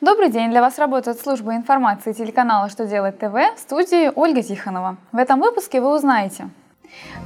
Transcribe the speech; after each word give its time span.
Добрый 0.00 0.30
день! 0.30 0.50
Для 0.50 0.60
вас 0.60 0.78
работает 0.78 1.20
служба 1.20 1.56
информации 1.56 2.12
телеканала 2.12 2.68
«Что 2.68 2.86
делать 2.86 3.18
ТВ» 3.18 3.34
в 3.34 3.58
студии 3.58 4.12
Ольга 4.14 4.44
Тихонова. 4.44 4.96
В 5.10 5.16
этом 5.16 5.40
выпуске 5.40 5.80
вы 5.80 5.92
узнаете, 5.92 6.50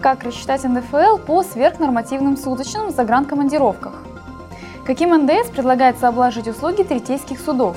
как 0.01 0.25
рассчитать 0.25 0.65
НДФЛ 0.65 1.19
по 1.19 1.43
сверхнормативным 1.43 2.39
суточным 2.39 2.89
загранкомандировках, 2.89 4.03
каким 4.87 5.15
НДС 5.15 5.51
предлагается 5.51 6.09
обложить 6.09 6.49
услуги 6.49 6.83
третейских 6.83 7.41
судов, 7.41 7.77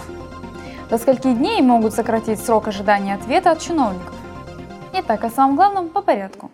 до 0.89 0.97
скольки 0.97 1.33
дней 1.33 1.61
могут 1.61 1.93
сократить 1.93 2.39
срок 2.39 2.69
ожидания 2.69 3.15
ответа 3.15 3.51
от 3.51 3.59
чиновников. 3.59 4.15
Итак, 4.93 5.25
о 5.25 5.29
самом 5.29 5.57
главном 5.57 5.89
по 5.89 6.01
порядку. 6.01 6.51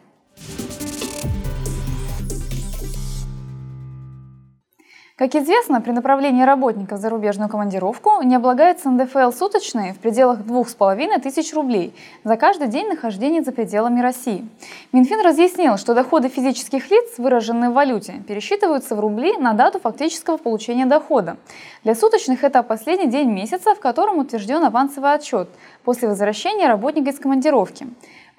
Как 5.21 5.35
известно, 5.35 5.81
при 5.81 5.91
направлении 5.91 6.41
работников 6.41 6.97
в 6.97 7.01
зарубежную 7.03 7.47
командировку 7.47 8.23
не 8.23 8.33
облагается 8.33 8.89
НДФЛ 8.89 9.29
суточные 9.31 9.93
в 9.93 9.99
пределах 9.99 10.39
2500 10.39 11.53
рублей 11.53 11.93
за 12.23 12.37
каждый 12.37 12.69
день 12.69 12.87
нахождения 12.87 13.43
за 13.43 13.51
пределами 13.51 13.99
России. 13.99 14.49
Минфин 14.91 15.21
разъяснил, 15.23 15.77
что 15.77 15.93
доходы 15.93 16.27
физических 16.27 16.89
лиц, 16.89 17.19
выраженные 17.19 17.69
в 17.69 17.73
валюте, 17.73 18.13
пересчитываются 18.27 18.95
в 18.95 18.99
рубли 18.99 19.37
на 19.37 19.53
дату 19.53 19.79
фактического 19.79 20.37
получения 20.37 20.87
дохода. 20.87 21.37
Для 21.83 21.93
суточных 21.93 22.43
это 22.43 22.63
последний 22.63 23.05
день 23.05 23.29
месяца, 23.29 23.75
в 23.75 23.79
котором 23.79 24.17
утвержден 24.17 24.63
авансовый 24.63 25.13
отчет 25.13 25.49
после 25.83 26.07
возвращения 26.07 26.67
работника 26.67 27.11
из 27.11 27.19
командировки. 27.19 27.85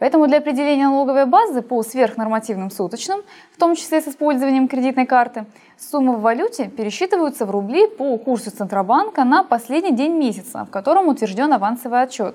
Поэтому 0.03 0.27
для 0.27 0.39
определения 0.39 0.89
налоговой 0.89 1.27
базы 1.27 1.63
по 1.63 1.81
сверхнормативным 1.85 2.73
суточным, 2.73 3.21
в 3.55 3.61
том 3.61 3.77
числе 3.77 4.01
с 4.01 4.09
использованием 4.09 4.67
кредитной 4.67 5.07
карты, 5.07 5.45
суммы 5.79 6.17
в 6.17 6.23
валюте 6.23 6.67
пересчитываются 6.67 7.47
в 7.47 7.53
рубли 7.53 7.87
по 7.87 8.19
курсу 8.19 8.51
Центробанка 8.51 9.23
на 9.23 9.45
последний 9.45 9.93
день 9.93 10.15
месяца, 10.15 10.65
в 10.65 10.71
котором 10.71 11.07
утвержден 11.07 11.53
авансовый 11.53 12.03
отчет. 12.03 12.35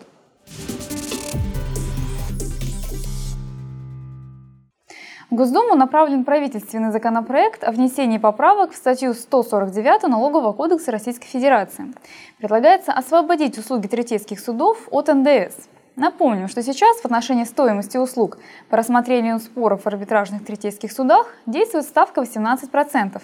В 5.30 5.36
Госдуму 5.36 5.76
направлен 5.76 6.24
правительственный 6.24 6.94
законопроект 6.94 7.66
о 7.66 7.74
внесении 7.74 8.18
поправок 8.18 8.72
в 8.72 8.78
статью 8.78 9.14
149 9.14 10.04
Налогового 10.04 10.54
кодекса 10.54 10.94
Российской 10.94 11.28
Федерации. 11.28 11.94
Предлагается 12.38 12.94
освободить 12.94 13.58
услуги 13.58 13.88
третейских 13.88 14.40
судов 14.40 14.88
от 14.90 15.10
НДС. 15.10 15.68
Напомню, 15.98 16.48
что 16.48 16.62
сейчас 16.62 16.98
в 16.98 17.06
отношении 17.06 17.44
стоимости 17.44 17.98
услуг 17.98 18.38
по 18.70 18.78
рассмотрению 18.78 19.40
споров 19.40 19.82
в 19.82 19.88
арбитражных 19.88 20.46
третейских 20.46 20.92
судах 20.92 21.34
действует 21.48 21.86
ставка 21.86 22.22
18%. 22.22 23.20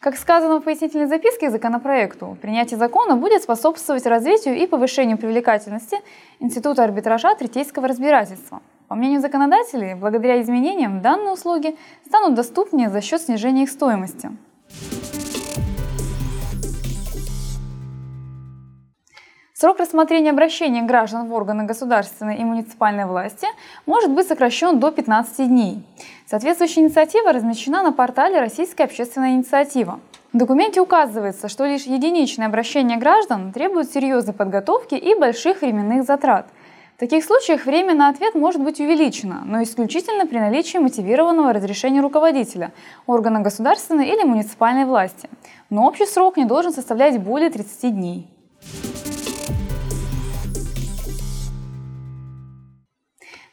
Как 0.00 0.18
сказано 0.18 0.60
в 0.60 0.64
пояснительной 0.64 1.06
записке 1.06 1.48
к 1.48 1.50
законопроекту, 1.50 2.36
принятие 2.42 2.76
закона 2.76 3.16
будет 3.16 3.42
способствовать 3.42 4.04
развитию 4.04 4.54
и 4.54 4.66
повышению 4.66 5.16
привлекательности 5.16 5.96
Института 6.40 6.84
арбитража 6.84 7.34
третейского 7.36 7.88
разбирательства. 7.88 8.60
По 8.88 8.96
мнению 8.96 9.22
законодателей, 9.22 9.94
благодаря 9.94 10.42
изменениям 10.42 11.00
данные 11.00 11.32
услуги 11.32 11.74
станут 12.06 12.34
доступнее 12.34 12.90
за 12.90 13.00
счет 13.00 13.22
снижения 13.22 13.62
их 13.62 13.70
стоимости. 13.70 14.30
Срок 19.56 19.78
рассмотрения 19.78 20.30
обращения 20.30 20.82
граждан 20.82 21.28
в 21.28 21.32
органы 21.32 21.62
государственной 21.62 22.38
и 22.38 22.44
муниципальной 22.44 23.06
власти 23.06 23.46
может 23.86 24.10
быть 24.10 24.26
сокращен 24.26 24.80
до 24.80 24.90
15 24.90 25.46
дней. 25.46 25.80
Соответствующая 26.26 26.80
инициатива 26.80 27.32
размещена 27.32 27.84
на 27.84 27.92
портале 27.92 28.40
«Российская 28.40 28.82
общественная 28.82 29.34
инициатива». 29.34 30.00
В 30.32 30.38
документе 30.38 30.80
указывается, 30.80 31.48
что 31.48 31.66
лишь 31.66 31.84
единичное 31.84 32.48
обращение 32.48 32.98
граждан 32.98 33.52
требует 33.52 33.92
серьезной 33.92 34.34
подготовки 34.34 34.96
и 34.96 35.14
больших 35.14 35.60
временных 35.60 36.02
затрат. 36.02 36.48
В 36.96 36.98
таких 36.98 37.24
случаях 37.24 37.64
время 37.64 37.94
на 37.94 38.08
ответ 38.08 38.34
может 38.34 38.60
быть 38.60 38.80
увеличено, 38.80 39.42
но 39.44 39.62
исключительно 39.62 40.26
при 40.26 40.40
наличии 40.40 40.78
мотивированного 40.78 41.52
разрешения 41.52 42.00
руководителя, 42.00 42.72
органа 43.06 43.38
государственной 43.38 44.08
или 44.08 44.24
муниципальной 44.24 44.84
власти. 44.84 45.28
Но 45.70 45.86
общий 45.86 46.06
срок 46.06 46.38
не 46.38 46.44
должен 46.44 46.72
составлять 46.72 47.22
более 47.22 47.50
30 47.50 47.94
дней. 47.94 48.33